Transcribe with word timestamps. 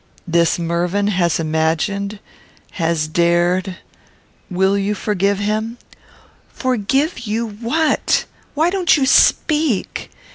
"This 0.27 0.57
Mervyn 0.57 1.09
has 1.09 1.39
imagined, 1.39 2.17
has 2.71 3.07
dared 3.07 3.75
will 4.49 4.75
you 4.75 4.95
forgive 4.95 5.37
him?" 5.37 5.77
"Forgive 6.51 7.27
you 7.27 7.45
what? 7.47 8.25
Why 8.55 8.71
don't 8.71 8.97
you 8.97 9.05
speak? 9.05 10.09